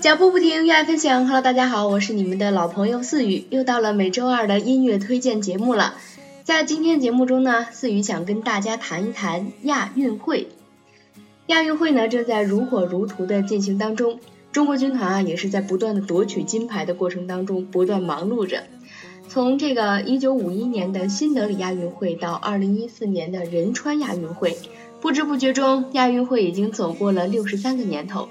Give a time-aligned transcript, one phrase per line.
[0.00, 1.26] 脚步不停，热爱分享。
[1.26, 5.96] Hello，大家好，我是你们的老朋友四雨，又到了每周二的音乐推荐节目了。
[6.44, 10.48] 在今天节目中呢，四雨想跟大家谈一谈亚运会。
[11.48, 14.18] 亚运会呢正在如火如荼的进行当中，
[14.50, 18.62] 中国军团啊也是在不断的夺取金牌的过程当中不断忙碌着。
[19.28, 24.56] 从这个一九五一年的新德里亚运会到二零一四年的仁川亚运会，
[25.02, 28.30] 不知不觉中亚运会已经走过了六十三个年头。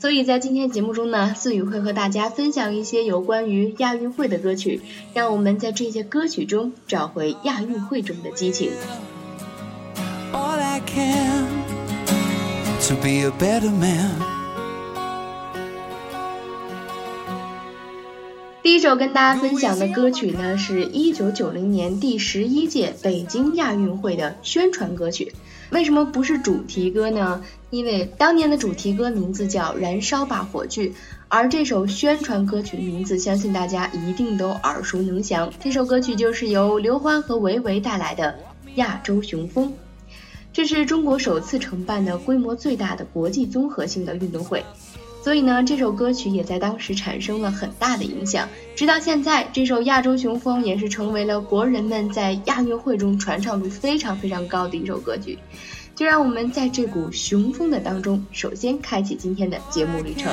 [0.00, 4.80] 所以在今天节目中呢，思雨会和大家分享一些有关于亚运会的歌曲，
[5.12, 8.70] 让我们在这些歌曲中找回亚运会中的激情。
[18.62, 25.32] 第一首跟大家分享的歌曲呢，是一九九零年第十一届北京亚运会的宣传歌曲。
[25.70, 27.42] 为什么不是主题歌呢？
[27.70, 30.88] 因为当年的主题歌名字叫《燃烧吧火炬》，
[31.28, 35.52] 而这首宣传歌曲的名字，相信大家一定都耳熟能详。
[35.60, 38.34] 这首歌曲就是由刘欢和维维带来的
[38.76, 39.68] 《亚洲雄风》，
[40.50, 44.64] 这是中国首次承办的规模最大的国际综合性的运动会。
[45.22, 48.48] 所以呢，这首歌曲也在当时产生了很大的影响。
[48.74, 55.36] 直到现在，这首《亚洲雄风》也是成为了国人们在亚运会中传唱度非常非常高的一首歌曲。
[55.98, 60.32] 就让我们在这股雄风的当中，首先开启今天的节目旅程。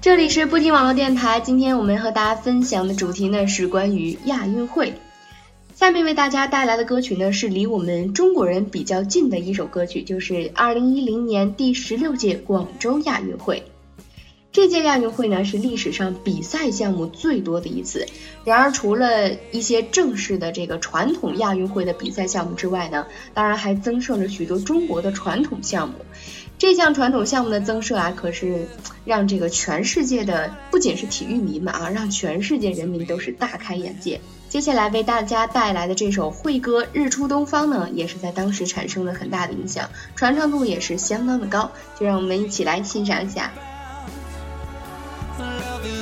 [0.00, 4.94] 这里是不听网络电台，今天我们和大家分享的主题呢是关于亚运会。
[5.76, 13.69] 下面为大家带来的歌曲呢是离我们中国人比较近的一首歌曲，就是二零一零年第十六届广州亚运会。
[14.60, 18.06] 这届亚运会呢是历史上比赛项目最多的一次。
[18.44, 25.94] 然而，除了一些正式的这个传统亚运会的比赛项目之外呢，当然还增设了许多中国的传统项目。
[26.58, 28.68] 这项传统项目的增设啊，可是
[29.06, 34.20] 让这个全世界的不仅是体育迷们啊，让全世界人民都是大开眼界。
[34.50, 41.72] 接下来为大家带来的这首会歌《日出东方》呢，也是在当时产生了很大的影响，传唱度也是相当的高。
[41.98, 43.50] 就让我们一起来欣赏一下。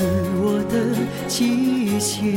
[0.00, 0.06] 自
[0.42, 0.96] 我的
[1.28, 2.32] 极限。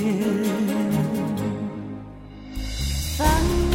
[3.17, 3.25] 繁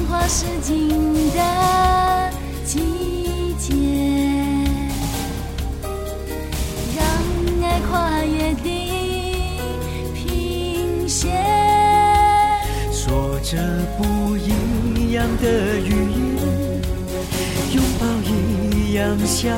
[0.06, 0.90] 华似锦
[1.34, 2.30] 的
[2.66, 3.72] 季节，
[6.98, 7.00] 让
[7.64, 8.68] 爱跨越地
[10.12, 11.42] 平线，
[12.92, 13.56] 说着
[13.96, 16.20] 不一样的语言，
[17.72, 18.28] 拥抱一。
[18.88, 19.50] 一样笑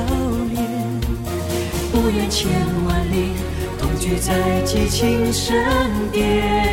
[0.53, 0.61] 脸，
[1.91, 2.51] 不远千
[2.85, 3.31] 万里，
[4.01, 5.63] 同居在激情身
[6.11, 6.71] 边。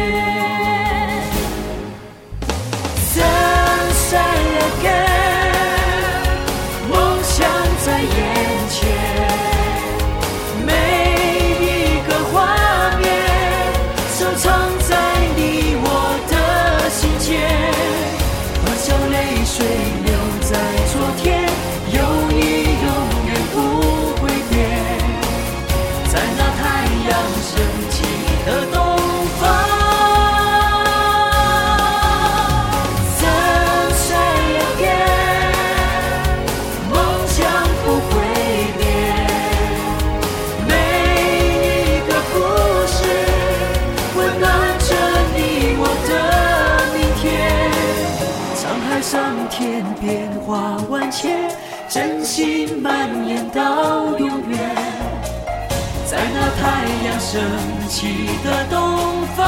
[52.80, 54.58] 蔓延到永远，
[56.06, 57.42] 在那太阳升
[57.88, 59.38] 起的东方，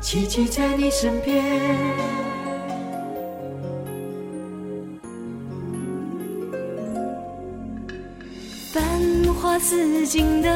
[0.00, 1.44] 奇迹在你身边。
[8.72, 8.82] 繁
[9.40, 10.48] 花似锦的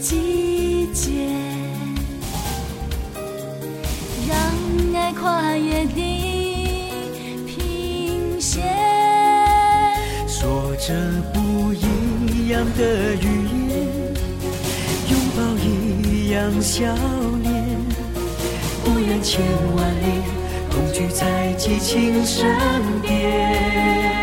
[0.00, 1.10] 季节，
[4.26, 4.36] 让
[4.96, 6.09] 爱跨越地
[10.90, 13.50] 着不一样的语。
[16.04, 16.84] 一样笑
[17.42, 17.76] 脸，
[18.84, 19.40] 不远千
[19.74, 20.22] 万里，
[20.70, 22.46] 共聚在激情身
[23.02, 24.19] 边。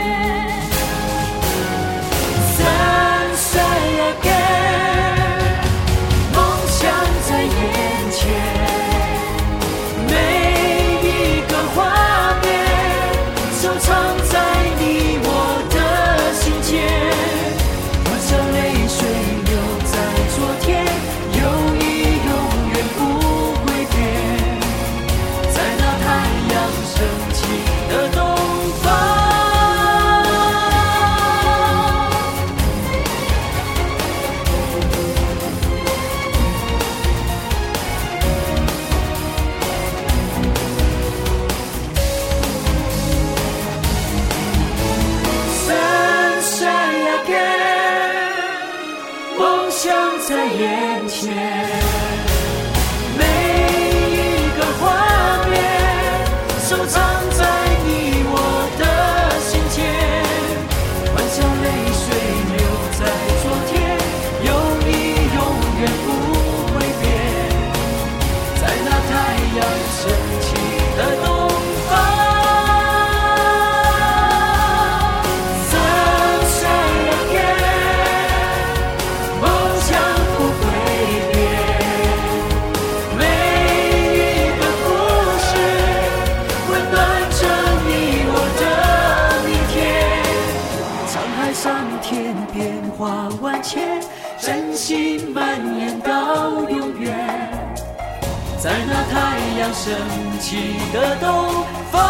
[99.37, 99.94] 太阳升
[100.40, 102.00] 起的东方。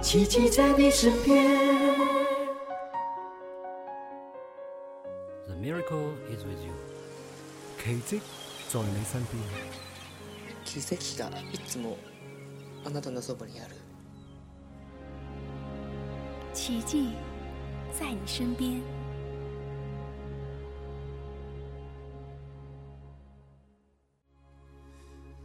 [0.00, 1.44] 奇迹在你身边。
[5.48, 6.72] The miracle is with you。
[7.82, 8.20] 奇迹
[8.68, 9.42] 在你身边。
[10.64, 11.98] 奇跡がいつも
[12.84, 13.74] あなたのそばにある。
[16.54, 17.14] 奇迹
[17.92, 18.97] 在你身边。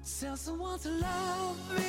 [0.04, 1.80] Tell someone to love you.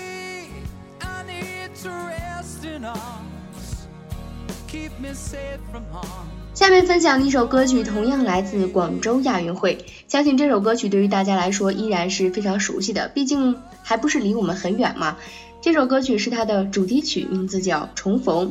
[4.69, 6.27] Keep me safe from harm.
[6.53, 15.17] 下面分享的一首歌曲同样来自广州亚运会，相信这首歌曲对于大家来说依然是非常熟悉的，毕竟还不是离我们很远嘛。
[15.61, 18.47] 这首歌曲是它的主题曲，名字叫《重逢》。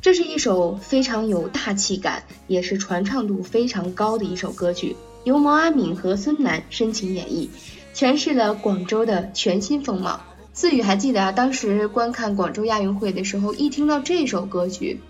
[0.00, 7.48] 这是一首非常有大气感，也是传唱度非常高的一首歌曲，由毛阿敏和孙楠深情演绎，
[7.94, 10.20] 诠释了广州的全新风貌。
[10.52, 15.00] 思雨还记得啊，当时观看广州亚运会的时候，一听到这首歌曲，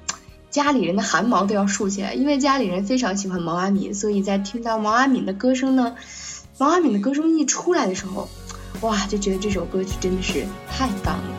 [0.50, 5.96] 家里人的汗毛都要竖起来，因为家里人非常喜欢毛阿敏，所以在听到毛阿敏的歌声呢，
[6.58, 8.28] 毛阿敏的歌声一出来的时候，
[8.80, 11.33] 哇，就觉得这首歌曲真的是太棒了。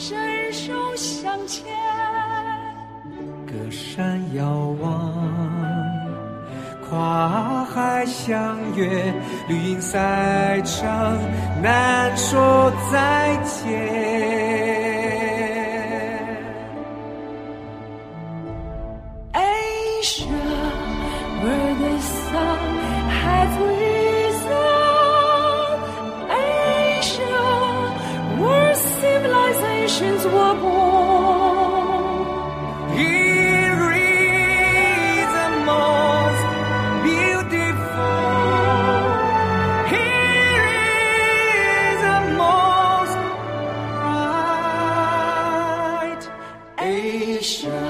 [0.00, 1.62] 伸手向前。
[3.46, 5.12] 隔山遥望，
[6.88, 8.88] 跨海相约，
[9.46, 11.18] 绿荫赛场，
[11.60, 14.29] 难说再见。
[47.42, 47.89] shine.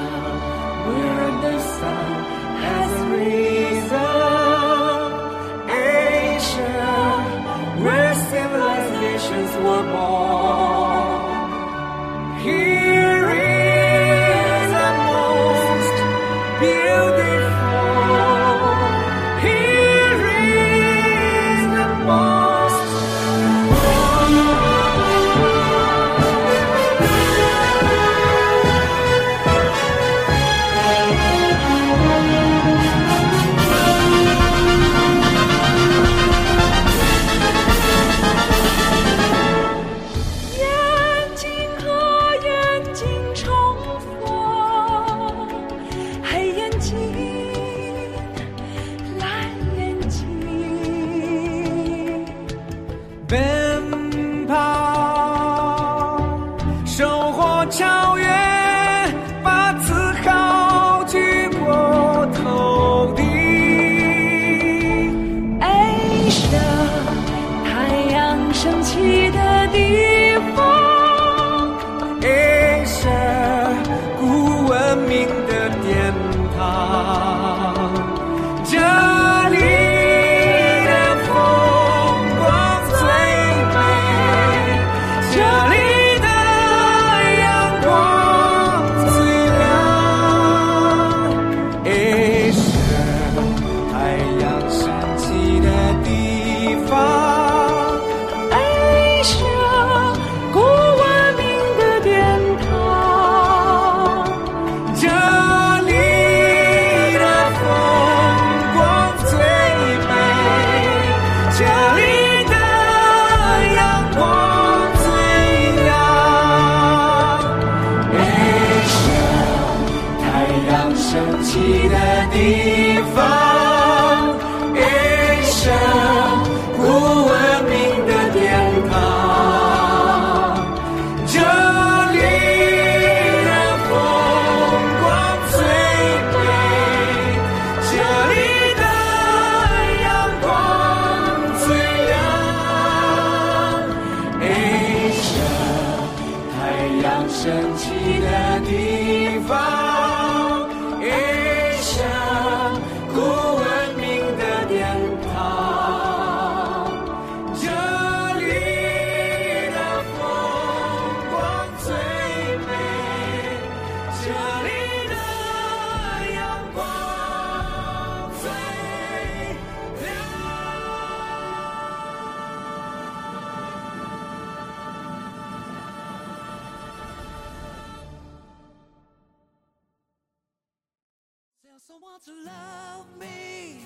[181.88, 183.78] Someone to love me,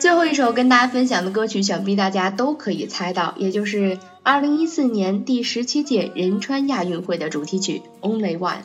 [0.00, 8.56] 最后一首跟大家分享的歌曲，想必大家都可以猜到，也就是2014年第十七届仁川亚运会的主题曲《Only One》。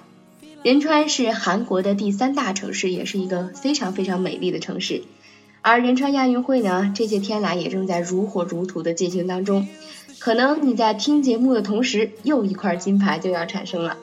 [0.63, 5.03] 仁川是韩国的第三大城市，也是一个非常非常美丽的城市。
[5.63, 9.67] 而仁川亚运会呢，这些天来也正在如火如荼的进行当中。
[10.23, 13.97] 可能你在听节目的同时，又一块金牌就要产生了。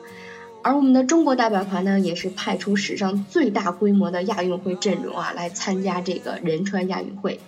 [0.61, 7.39] 而我们的中国代表团呢，也是派出史上最大规模的亚运会阵容啊，来参加这个仁川亚运会。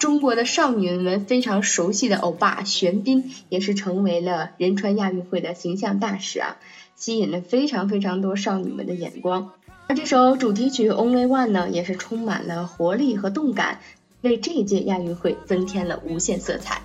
[0.00, 6.56] 中国的少女们非常熟悉的欧巴玄彬，也是成为了仁川亚运会的形象大使啊，
[6.96, 9.52] 吸引了非常非常多少女们的眼光。
[9.86, 13.78] 而这首主题曲《Only One》呢，也是充满了活力和动感，
[14.22, 16.82] 为这届亚运会增添了无限色彩。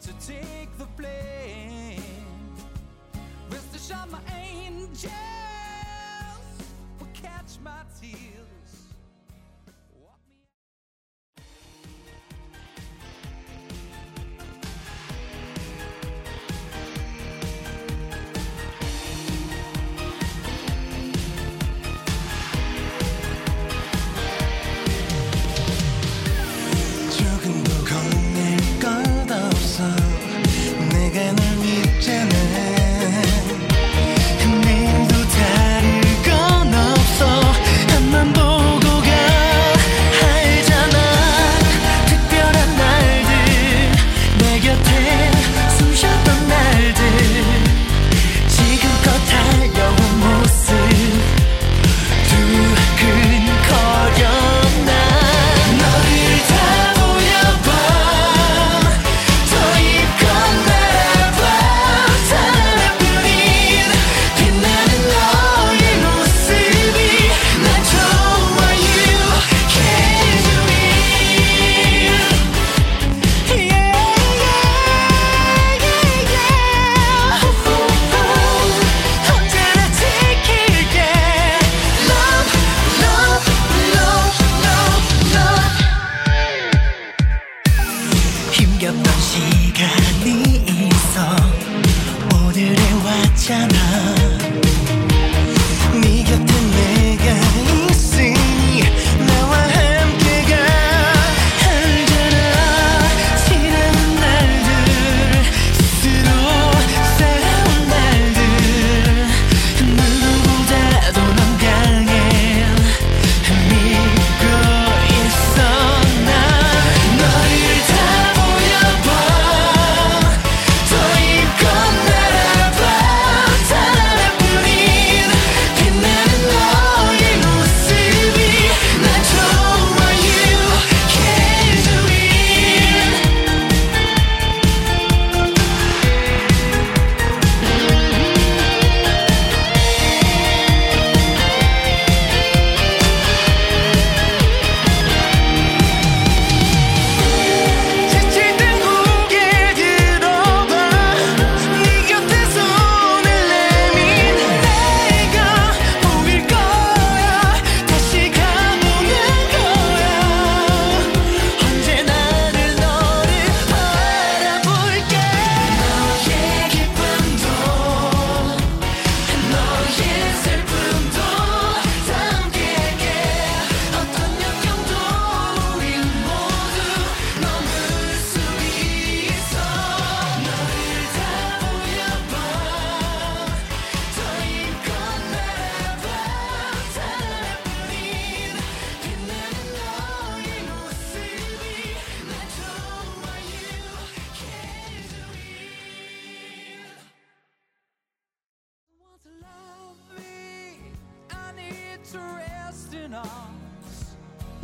[0.00, 0.49] To take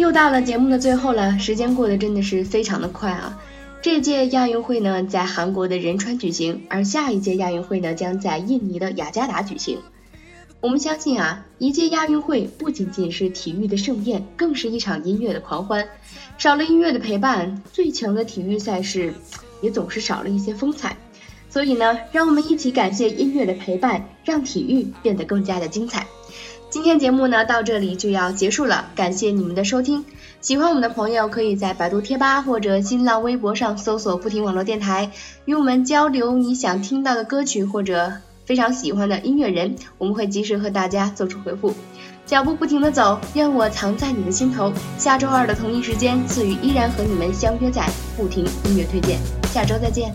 [0.06, 3.42] 又到了节目的最后了，时间过得真的是非常的快啊！
[3.82, 9.80] 这届亚运会呢，在韩国的仁川举行，而下一届亚运会呢，将在印尼的雅加达举行。
[10.60, 15.88] 我们相信啊，一届亚运会不仅仅是体育的盛宴，更是一场音乐的狂欢。
[16.38, 19.12] 少了音乐的陪伴，最强的体育赛事
[19.60, 20.96] 也总是少了一些风采。
[21.50, 26.06] 所以呢，让我们一起感谢音乐的陪伴，让体育变得更加的精彩。
[26.68, 30.04] 今天节目呢到这里就要结束了，感谢你们的收听。
[30.40, 35.10] 喜欢我们的朋友可以在百度贴吧或者新浪微博上搜索“不停网络电台”，
[35.46, 38.12] 与我们交流你想听到的歌曲或者
[38.44, 41.72] 非常喜欢的音乐人，我们会及时和大家做出回复。
[42.26, 44.72] 脚步不停的走，愿我藏在你的心头。
[44.98, 49.18] 下周二的同一时间，次宇依然和你们相约在不停音乐推荐。
[49.52, 50.12] 下周再见。